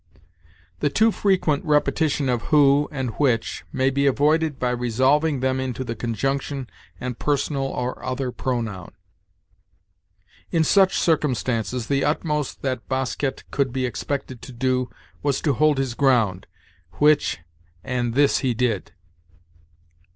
[0.79, 5.83] "The too frequent repetition of 'who' and 'which' may be avoided by resolving them into
[5.83, 6.67] the conjunction
[6.99, 8.93] and personal or other pronoun:
[10.49, 14.89] 'In such circumstances, the utmost that Bosquet could be expected to do
[15.21, 16.47] was to hold his ground,
[16.93, 17.37] (which)
[17.83, 18.91] and this he did.'"